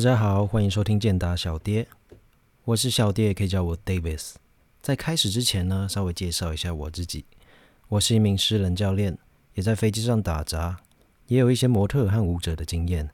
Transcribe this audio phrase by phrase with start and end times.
[0.00, 1.86] 大家好，欢迎收听健达小爹，
[2.64, 4.36] 我是小爹，也可以叫我 Davis。
[4.80, 7.26] 在开始之前呢，稍微介绍一下我自己，
[7.86, 9.18] 我是一名私人教练，
[9.52, 10.80] 也在飞机上打杂，
[11.26, 13.10] 也有一些模特和舞者的经验。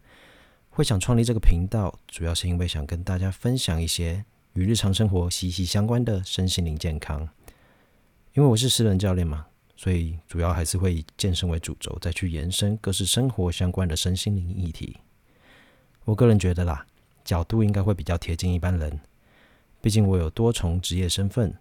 [0.70, 7.28] 会想创立这个频道，主要是因为想跟大家分享一些与日常生活息息相关的身心灵健康。
[8.34, 9.46] 因为我是私人教练嘛，
[9.76, 14.96] 所以主要还是会以健身为主轴，再去延伸各式生活相关的身心灵议题。
[16.06, 16.86] 我个人觉得啦，
[17.24, 19.00] 角度应该会比较贴近一般人，
[19.80, 21.52] 毕竟我有多重职业身份，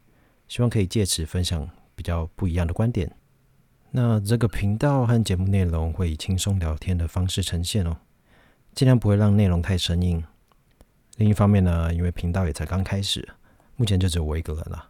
[0.48, 3.12] 希望可以借此分享比较不一样的观点。
[3.90, 7.98] 那这个频道和节目内容会以轻松聊天的方式呈现哦，
[8.76, 10.24] 尽量不会让内容太生硬。
[11.18, 13.28] 另一方面呢，因为频道也才刚开始，
[13.78, 14.90] 目前就只有我一个人了，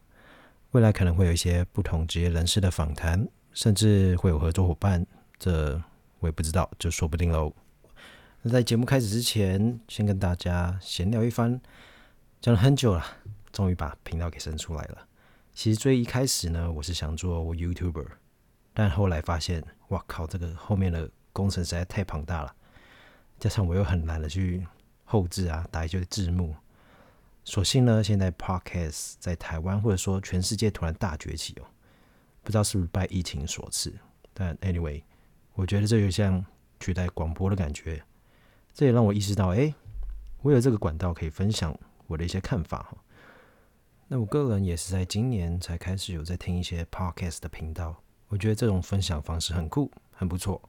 [0.72, 5.08] 未来可能会有一些不同职业人士的访谈，甚至会有合作伙伴，
[5.40, 5.82] 这
[6.20, 7.54] 我也不知道，就说不定喽。
[8.48, 11.60] 那在节目开始之前，先跟大家闲聊一番。
[12.40, 13.04] 讲了很久了，
[13.52, 15.08] 终于把频道给生出来了。
[15.56, 18.06] 其实最一开始呢，我是想做 YouTuber，
[18.72, 22.56] 但后来发现，哇靠，这个后面的工程实在太庞大了，
[23.40, 24.64] 加上我又很懒得去
[25.06, 26.56] 后置啊，打一些字幕。
[27.44, 31.66] 所幸呢，现在 Podcast 在台湾或者说全世界突然大崛起哦，
[32.44, 33.92] 不知道是不是拜疫情所赐。
[34.36, 35.02] 但 Anyway，
[35.56, 36.46] 我觉得这就像
[36.80, 38.04] 取代广播的感觉。
[38.76, 39.74] 这也让我意识到，哎，
[40.42, 41.74] 我有这个管道可以分享
[42.08, 42.98] 我的一些看法哈。
[44.10, 47.96] 那我个人也是在今年才开始有在听一些 podcast 的频道，
[48.28, 50.62] 我觉得这种分享方式很酷，很不错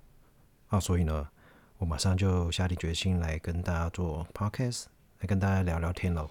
[0.69, 0.79] 啊。
[0.79, 1.29] 所以呢，
[1.79, 4.85] 我马上就下定决心来跟大家做 podcast，
[5.19, 6.31] 来跟大家聊聊天喽。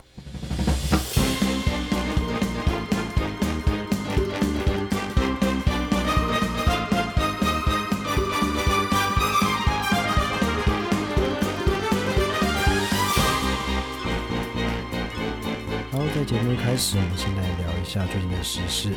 [16.26, 18.92] 节目一开始，我们先来聊一下最近的时事。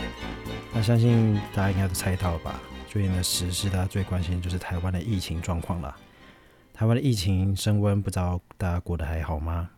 [0.72, 2.58] 那相信大家应该都猜到了吧？
[2.88, 5.94] 最近的时事，大家最关心的就是台湾的疫情状况了。
[6.72, 9.68] 台湾的疫情升温，不知道大家过得还好吗？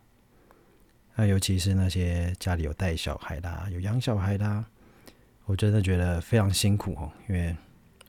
[1.15, 4.65] 那尤其是那些家里有带小孩的、有养小孩的，
[5.43, 7.11] 我真的觉得非常辛苦哦。
[7.27, 7.53] 因为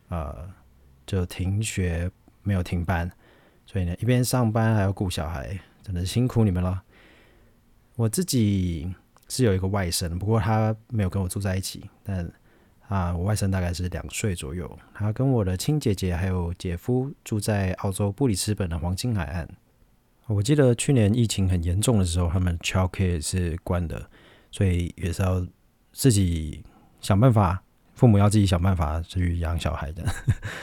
[0.09, 0.49] 呃，
[1.05, 2.09] 就停学
[2.45, 3.11] 没有停班，
[3.67, 6.81] 所以呢，一边上班还要顾小孩，真的是辛苦你们了。
[7.97, 8.95] 我自己。
[9.35, 11.89] 是有一个外甥，不过他没有跟我住在一起。
[12.03, 12.31] 但
[12.89, 14.79] 啊，我外甥大概是两岁左右。
[14.93, 19.49] 他跟我的亲姐姐还有姐夫住在澳洲布里斯本的黄金海岸。
[20.27, 24.07] 我记得去年疫情很严重的时候，他们 childcare 是关的，
[24.51, 25.47] 所以也是要
[25.93, 26.63] 自己
[27.01, 27.63] 想办法，
[27.95, 30.05] 父母要自己想办法去养小孩的。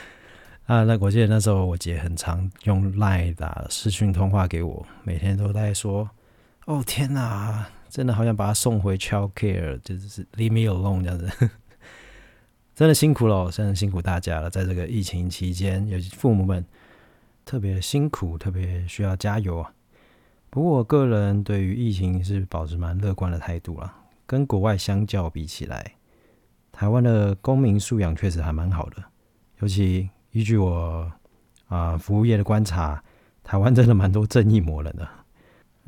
[0.67, 6.07] 啊，那我记得那时候我姐很常用 Line 打视讯通话给我，每天都在说
[6.67, 11.27] ：“哦天哪！”真的好想把他送回 child care，就是 leave me alone 这样子，
[12.75, 14.49] 真的辛苦了，真的辛苦大家了。
[14.49, 16.63] 在这个疫情期间，尤其父母们
[17.43, 19.73] 特别辛苦，特别需要加油啊。
[20.49, 23.95] 不过我个人对于疫情是保持蛮乐观的态度啦。
[24.25, 25.95] 跟国外相较比起来，
[26.71, 29.03] 台湾的公民素养确实还蛮好的。
[29.59, 31.11] 尤其依据我
[31.67, 33.03] 啊服务业的观察，
[33.43, 35.07] 台湾真的蛮多正义魔人的。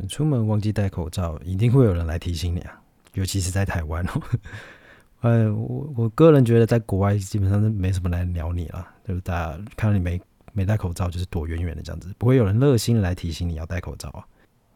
[0.08, 2.82] 出门忘记戴口罩，一定会有人来提醒你啊！
[3.14, 4.22] 尤其是在台湾哦。
[5.22, 10.20] 呃，我我个人觉得，在国外基本上是没什么来鸟你了，就是大家看到你没
[10.52, 14.26] 没戴口罩，就是躲远远的这样子，不会有人热心来提醒你要戴口罩啊。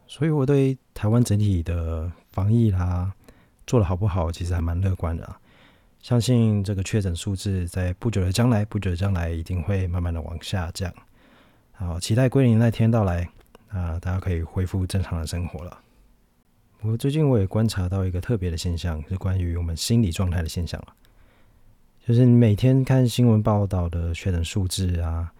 [0.06, 3.12] 所以我对台湾整体的防疫啦
[3.66, 5.36] 做的好不好，其实还蛮乐观的啊。
[6.00, 10.92] 相信这个确诊数字在不久的将来，不久的将来一定会慢慢的往下降。
[11.72, 13.28] 好，期待归零那天到来。
[13.68, 15.78] 啊，大家可以恢复正常的生活了。
[16.82, 20.82] 我最近我也观察到一个特别的现象，是关于我们心理状态的现象。
[22.06, 25.32] 就是你每天看新闻报道的确诊数字啊，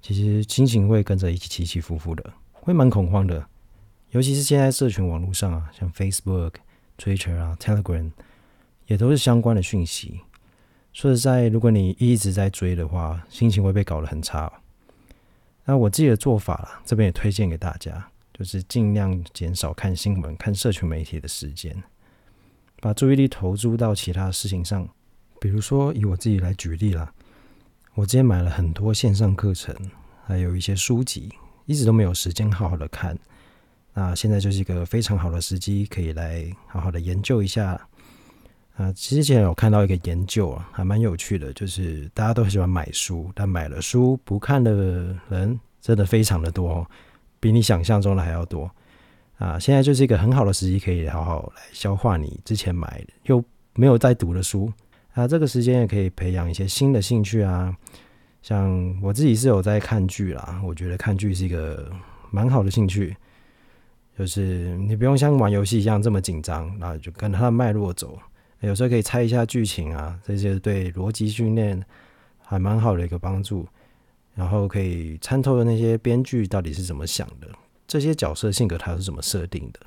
[0.00, 3.46] 其实心情会跟着一起起起伏伏的，会蛮恐慌的。
[4.12, 6.54] 尤其是现在社群网络上啊，像 Facebook、
[6.96, 8.10] Twitter 啊、Telegram，
[8.86, 10.20] 也都是相关的讯息。
[10.94, 14.50] 说实在，如果你一直在追的话，心情会被搞得很差。
[15.66, 21.82] 那我自己的做法啦，这边也推荐给大家，就是尽量减少看新闻、看社群媒体的时间，
[22.80, 24.88] 把注意力投注到其他事情上。
[25.40, 27.12] 比如说，以我自己来举例啦，
[27.94, 29.74] 我之前买了很多线上课程，
[30.24, 31.30] 还有一些书籍，
[31.66, 33.18] 一直都没有时间好好的看。
[33.92, 37.88] 那现在就是一个非常好的时机，可以来好好的研究一下。
[38.76, 44.72] 啊，之前有看到一个研究啊，还蛮有趣的，就是大家都很喜欢买书，但买了书不看的
[45.30, 46.86] 人真的非常的多，
[47.40, 48.70] 比你想象中的还要多。
[49.38, 53.42] 啊，现在就是一个很好的时机，可以好好来消化你之前买又
[53.74, 54.72] 没有在读的书
[55.14, 55.26] 啊。
[55.26, 57.74] 这个时间也可以培养一些新的兴趣啊。
[58.42, 61.90] 像我自己是有在看剧啦，我觉得看剧是一个
[62.30, 63.16] 蛮好的兴趣，
[64.18, 68.18] 就是你不用像玩游戏一样这么紧张，然后就跟着它的脉络走，
[68.66, 71.82] 有时候可以猜一下剧情啊，这些对逻辑训练
[72.42, 73.66] 还蛮好的一个帮助。
[74.34, 77.48] 然后可以参透的那些编剧到底是怎么想的。
[77.88, 79.80] 这些角色性格他是怎么设定的？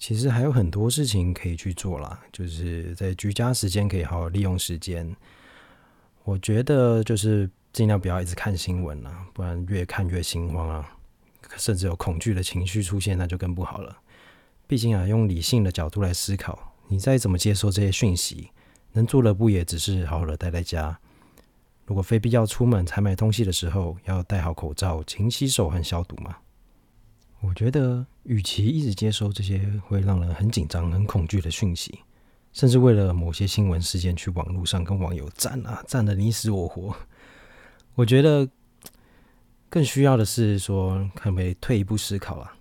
[0.00, 5.14] 其实还有很多事情可以去做啦，就是在居家时间可以好好利用时间。
[6.24, 10.96] 我觉得就是尽量不要一直看新闻啦，不然越看越心慌啊，
[11.56, 13.96] 甚至有恐惧的情绪出现，那就更不好了。
[14.66, 18.50] 毕竟啊，用理性的角度来思考，你再怎么接受这些讯息，
[18.92, 20.98] 能做的不也只是好好的待在家？
[21.86, 26.36] 如果非必要出门才买东西的时候，要戴好口罩、勤洗手和消毒吗？
[27.42, 32.00] 我觉得，与其一直接收这些会让人很紧张、很恐惧的讯息，
[32.52, 36.92] 甚至为了某些新闻事件去网络上跟网友战啊，战的你死我活，
[37.94, 38.48] 我觉得
[39.68, 42.56] 更需要的是说，可不可以退一步思考啊？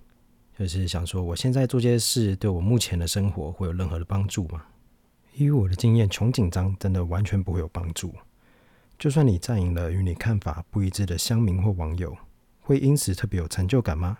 [0.59, 4.61] 就是想说，我现在做这些事，对我目前的生活会有任何的帮助吗？
[5.33, 8.13] 以我的经验，穷紧张真的完全不会有帮助。
[8.97, 12.13] 就算你战赢了与你看法不一致的乡民或网友，
[12.59, 14.17] 会因此特别有成就感吗？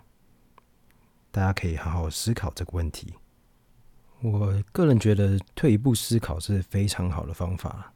[1.30, 3.12] 大家可以好好思考这个问题。
[4.22, 7.92] 我个人觉得退一步思考是非常好的方法。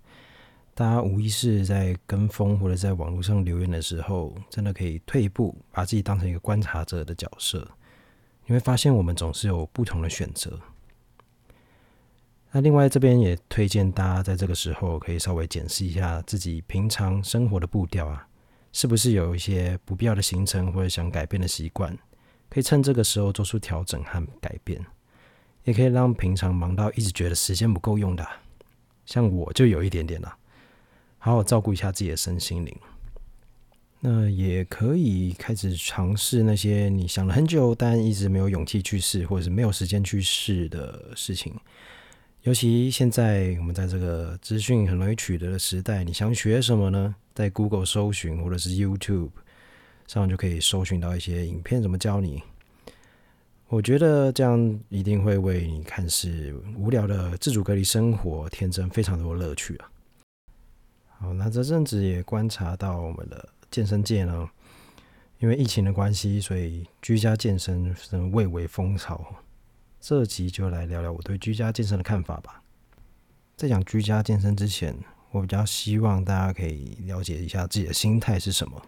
[0.75, 7.67] 大家无意识在跟风或者在网络上留言的时候，真的可以退一步，把自己当成一个观察者的角色。
[8.47, 10.59] 你会发现，我们总是有不同的选择。
[12.53, 18.29] 那另外这边也推荐大家在这个时候可以稍微检视一下自己平常生活的步调啊，
[18.73, 21.99] 是不是有一些不必要的行程或者想改变的习惯。
[22.49, 24.81] 可以趁这个时候做出调整和改变，
[25.65, 28.25] 也可以让平常忙到一直觉得时间不够用的，
[29.05, 30.37] 像我就有一点点啦，
[31.19, 32.77] 好好照顾一下自己的身心灵。
[34.07, 41.55] 那也可以开始尝试那些你想了很久但一直没有勇气去试，或者是没有时间去试的事情。
[42.43, 47.15] 尤其现在我们在这个资讯很容易取得的时代，你想学什么呢？
[47.35, 49.31] 在 Google 搜寻或者是 YouTube。
[50.07, 52.43] 上就可以搜寻到一些影片，怎么教你？
[53.69, 59.89] 我觉得这样一定会为你看似无聊的自主隔离生活添增非常多乐趣啊！
[61.19, 64.49] 好，那这阵子也观察到我们的健身界呢，
[65.41, 69.35] 因为疫情的关系，所以居家健身是蔚为风潮。
[69.99, 72.63] 这集就来聊聊我对居家健身的看法吧。
[73.57, 74.97] 在讲居家健身之前，
[75.33, 78.81] 我比较希望大家可以了解一下自己的心态是什么。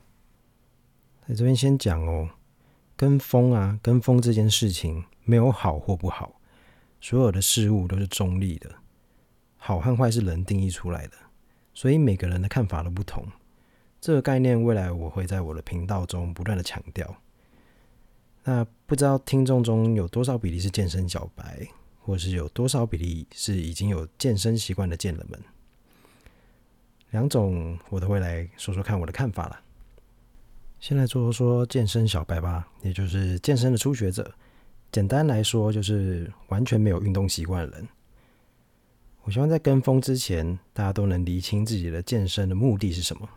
[1.27, 2.31] 在这边先讲哦，
[2.97, 6.41] 跟风啊，跟风这件事情没有好或不好，
[7.01, 8.71] 所有的事物都是中立的，
[9.57, 11.17] 好和坏是人定义出来的，
[11.75, 13.27] 所以每个人的看法都不同。
[14.07, 17.13] 这个概念未来我会在我的频道中不断的强调。
[18.45, 21.67] 那不知道听众中有多少比例是健身小白，
[21.99, 25.41] 或是有多少比例是已经有健身习惯的健人们？
[27.11, 29.61] 两种我都会来说说看我的看法了。
[30.79, 34.33] 先来说说健身小白吧，也就是健身的初学者。
[34.93, 37.89] 简单来说，就是完全没有运动习惯的人。
[39.25, 43.29] 我希望在跟风之前，大家都能厘清自己的健身的目的是什么。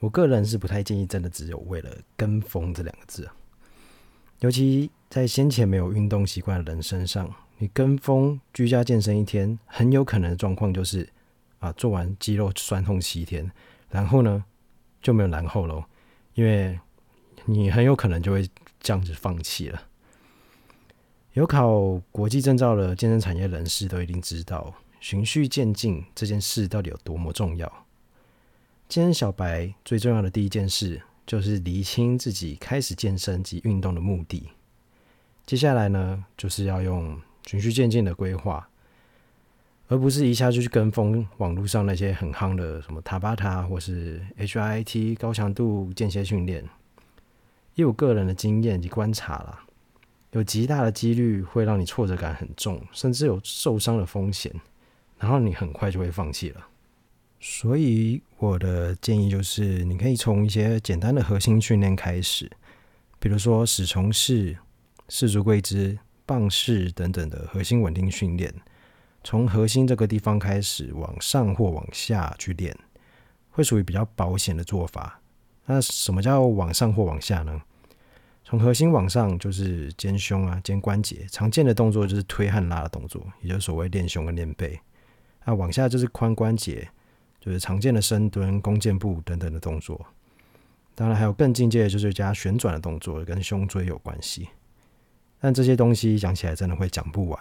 [0.00, 3.28] 我个人是不太建议真的只有为了跟风这两个字，
[4.40, 7.28] 尤其在先前没有运动习惯的人身上，
[7.58, 11.08] 你跟风居家健身一天，很有可能的状况就是
[11.58, 13.50] 啊，做完肌肉酸痛七天，
[13.90, 14.44] 然后呢
[15.02, 15.82] 就没有然后喽。
[16.34, 16.78] 因为
[17.46, 19.82] 你很有可能就会这样子放弃了。
[21.32, 27.86] 有考国际证照的健身产业人士都一定知道，循序渐进这件事到底有多么重要。
[28.88, 34.48] 健身小白最重要的第一件事，就是厘清自己开始健身及运动的目的。
[35.44, 38.66] 接下来呢，就是要用循序渐进的规划。
[39.88, 46.64] 而不是一下就去跟风网络上那些很夯的什么塔巴塔或是 HIT 高强度间歇训练，
[47.74, 49.64] 以我个人的经验及观察啦，
[50.32, 54.50] 有极大的几率会让你挫折感很重，甚至有受伤的风险，
[55.18, 56.66] 然后你很快就会放弃了。
[57.40, 62.50] 所以我的建议就是，你可以从一些简单的核心训练开始，
[63.18, 64.58] 比如说死虫式、
[65.08, 68.52] 四足跪姿、棒式等等的核心稳定训练。
[69.22, 72.76] 从核心这个地方开始往上或往下去练，
[73.50, 75.20] 会属于比较保险的做法。
[75.66, 77.60] 那什么叫往上或往下呢？
[78.44, 84.78] 从核心往上就是肩胸啊、肩关节，常见的动作就是推和拉的动作，也就是所谓练胸跟练背。
[85.44, 86.88] 那往下就是髋关节，
[87.40, 90.04] 就是常见的深蹲、弓箭步等等的动作。
[90.94, 94.48] 当然还有更进阶的就是加旋转的动作，跟胸椎有关系。
[95.40, 97.40] 但这些东西讲起来真的会讲不完。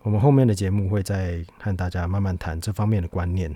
[0.00, 3.54] 我们后面的节目会再和大家慢慢谈这方面的观念。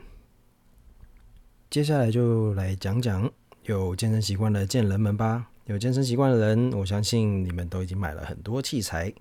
[1.70, 3.28] 接下来就来讲讲
[3.64, 5.46] 有健身习惯的健人们吧。
[5.64, 9.12] 有健身习惯的人，我相信你们都已经买了很多器材，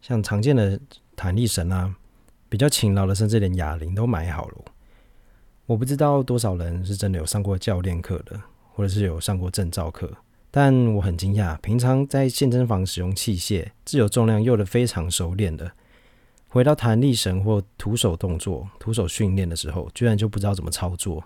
[0.00, 0.80] 像常见的
[1.14, 1.94] 弹力绳啊，
[2.48, 4.64] 比较勤劳的甚至连哑铃都买好了。
[5.66, 8.40] 我不知道多少人是真的有上过教练课的，
[8.72, 10.10] 或者是有上过证照课，
[10.50, 15.72] 但我很惊讶，平常在健身房使用器械、自由重量用的非常熟练的，
[16.48, 21.24] 回到弹力绳或徒手动作、徒手训练的时候，居然就不知道怎么操作。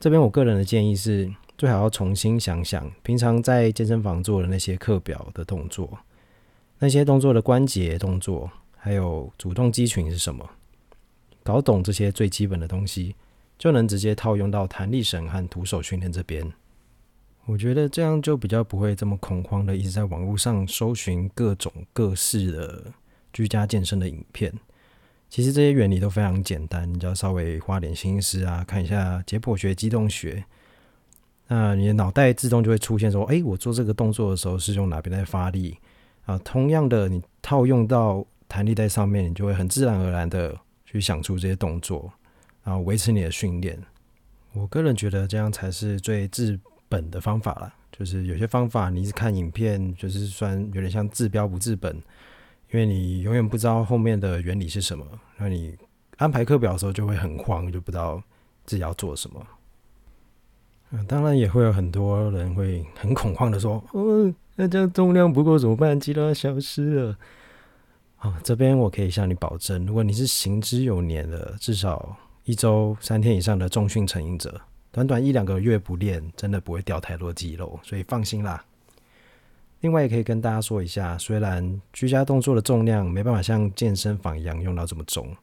[0.00, 1.32] 这边我个人的建议是。
[1.58, 5.96] 最好要重新想想，平常在健身房做的那些课表的动作，
[6.80, 10.44] 那些动作的关节动作，还有主动肌群是什么，
[11.44, 13.14] 搞懂这些最基本的东西，
[13.62, 16.44] 就能直接套用到弹力绳和徒手训练这边。
[17.44, 22.92] 我觉得这样就比较不会这么恐慌的一直在网络上搜寻各种各式的
[23.32, 24.52] 居家健身的影片。
[25.30, 30.42] 其实这些原理都非常简单，你只要稍微花点心思啊，看一下解剖学、机动学。
[31.46, 35.78] 那你的脑袋自动就会出现说：“哎，我做这个动作的时候是用哪边在发力
[36.24, 42.12] 啊？”同样的，你套用到弹力带上面，你就会很自然而然的去想出这些动作，
[42.64, 43.78] 然后维持你的训练。
[44.52, 47.74] 我个人觉得这样才是最治本的方法了。
[47.90, 51.94] 就是有些方法你是看影片，就是算有点像治标不治本，
[52.70, 55.76] 因为你永远不知道后面的原理是什么，那你
[56.16, 58.22] 安排课表的时候就会很慌，就不知道
[58.64, 59.46] 自己要做什么。
[60.90, 65.98] 嗯，当然也会有很多人会很恐慌的说：“哦，那这样重量不够怎么办？
[65.98, 67.18] 肌肉要消失了。”
[68.16, 78.64] 好，这边我可以向你保证，如果你是行之有年的，至少一周三天以上的重训成瘾者，短短一两个月不练，真的不会掉太多肌肉，所以放心啦。
[79.80, 85.34] 另外也可以跟大家说一下，虽然居家动作的重量没办法像健身房一样用到这么重。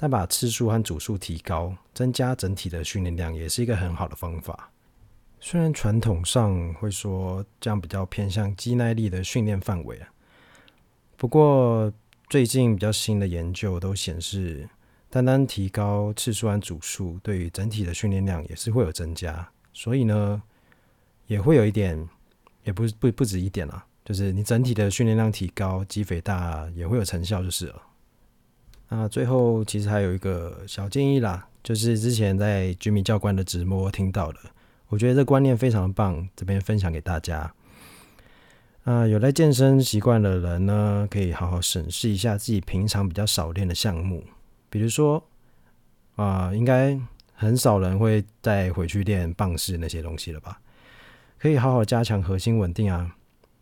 [0.00, 4.70] 但把次数和组数提高，增加整体的训练量，也是一个很好的方法。
[5.40, 10.00] 虽然传统上会说这样比较偏向肌耐力的训练范围，
[11.16, 11.92] 不过
[12.28, 14.68] 最近比较新的研究都显示，
[15.10, 19.48] 单单提高次数和组数，对于整体的训练量也是会有增加。
[19.72, 20.42] 所以呢，
[21.26, 22.08] 也会有一点，
[22.64, 27.82] 也不不不止一点啦，就是你整体的训练量提高，肌肥大也会有成效，就是了。
[28.88, 34.40] 那最后其实还有一个小建议啦，就是之前在居民教官的直播听到的，
[34.88, 37.52] 我觉得这观念非常棒，这边分享给大家。
[38.84, 44.24] 啊，有在健身习惯的人呢，可以好好审视一下自己平常比较少练的项目，
[44.70, 45.22] 比如说
[46.16, 46.98] 啊，应该
[47.34, 50.60] 很少人会再回去练棒式那些东西了吧？
[51.38, 53.16] 可以好好加强核心稳定啊，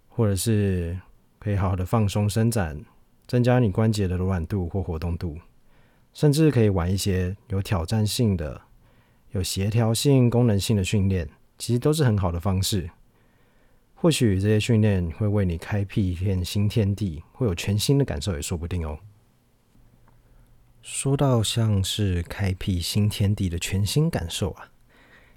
[0.09, 0.99] 或者是
[1.39, 2.85] 可以好好的放松伸展。
[3.29, 5.37] 增加你关节的柔软度或活动度，
[6.15, 8.61] 甚至可以玩一些有挑战性的、
[9.33, 12.89] 有协调性、功能性的训练，其实都是很好的方式。
[13.97, 18.97] 或许这些训练会为你开辟一片新天地，会有全新的感受也说不定哦。
[20.87, 24.71] 说到像是开辟新天地的全新感受啊，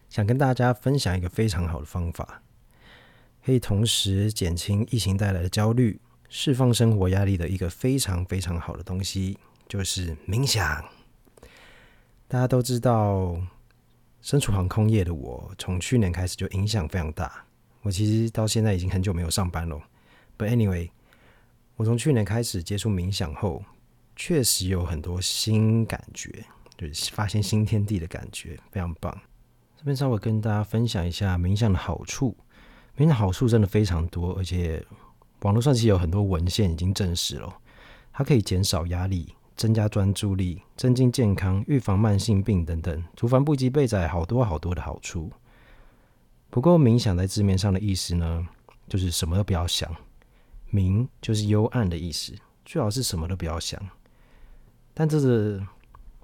[0.08, 2.44] 想跟大家分享一个非常好的方法，
[3.44, 6.00] 可以同时减轻疫情带来的焦虑。
[6.30, 10.86] 释放生活压力的一个非常非常好的东西，就是冥想。
[12.28, 13.36] 大家都知道，
[14.22, 17.44] 身处航空业的我，从去年开始就影响非常大。
[17.82, 19.82] 我其实到现在已经很久没有上班了。
[20.38, 20.92] But anyway，
[21.76, 23.64] 我从去年开始接触冥想后，
[24.22, 26.44] 确实有很多新感觉，
[26.78, 29.18] 就是发现新天地的感觉，非常棒。
[29.78, 32.36] 这边稍微跟大家分享一下冥想的好处。
[32.98, 34.86] 冥想好处真的非常多，而且。
[35.44, 37.62] 网络上其实有很多文献已经证实了，
[38.12, 45.32] 它可以减少压力、增加专注力、增进健康、预防慢性病等等，图凡不及备载好多好多的好处。
[46.50, 48.46] 不过冥想在字面上的意思呢，
[48.90, 49.90] 就是什么都不要想，
[50.74, 52.34] 冥就是幽暗的意思，
[52.66, 53.82] 最好是什么都不要想。
[55.00, 55.66] 但这是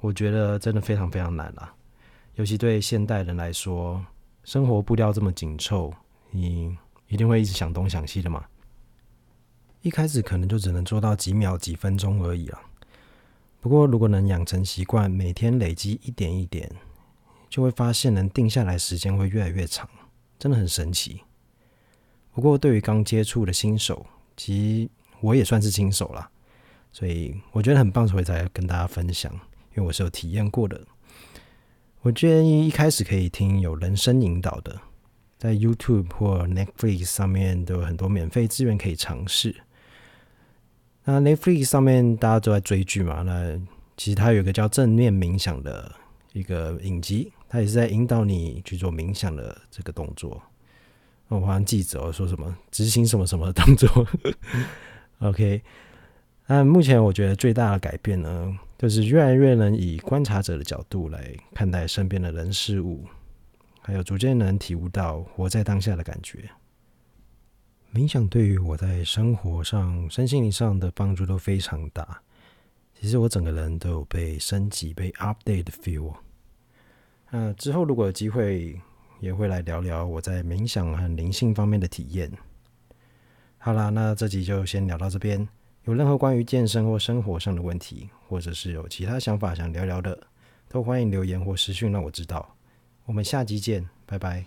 [0.01, 1.73] 我觉得真的非常非常难啊，
[2.33, 4.05] 尤其对现代人来说，
[4.43, 5.93] 生活步调这么紧凑，
[6.29, 6.77] 你
[7.07, 8.43] 一定会一直想东想西的嘛。
[9.81, 12.59] 一开始可能就只能做到几秒、几分钟而已了。
[13.61, 16.69] 不过，如果能养成习惯，每天累积一点一点，
[17.49, 19.87] 就会发现能定下来时间会越来越长，
[20.37, 21.21] 真的很神奇。
[22.33, 24.05] 不过对于刚接触的新手，
[24.35, 24.89] 其实
[25.21, 26.29] 我也算是新手啦，
[26.95, 29.29] 所以我觉得很棒，所以才跟大家分享，
[29.75, 30.79] 因为我是有体验过的。
[31.99, 34.79] 我建议一开始可以听有人声引导的，
[35.37, 39.53] 在 YouTube 或 Netflix 上面都有很多免费资源可以尝试。
[41.03, 43.59] 那 Netflix 上面大家都在追剧嘛，那
[43.97, 45.93] 其实它有一个叫正面冥想的
[46.31, 50.41] 一个影集，它也是在引导你去做冥想的这个动作。
[51.27, 54.07] 我好像记者说什么执行什么什么的动作。
[55.19, 55.61] OK，
[56.47, 63.03] 那目前我觉得最大的改变呢，就是越来越能以观察者的角度来看待身边的人事物，
[63.81, 66.47] 还有逐渐能体悟到活在当下的感觉。
[67.91, 72.21] 冥想对于我在生活上、身心灵上的帮助都非常大。
[72.93, 76.13] 其实我整个人都有被升级、被 update 的 feel。
[77.31, 78.79] 那之后如果有机会，
[79.19, 82.31] 也会来聊聊我在冥想和灵性方面的体验。
[83.57, 85.47] 好啦，那这集就先聊到这边。
[85.85, 90.17] 有任何关于健身或生活上的问题，或者是有其他想法想聊聊的，
[90.67, 92.55] 都欢迎留言或私讯让我知道。
[93.05, 94.43] 我们下集见，拜拜。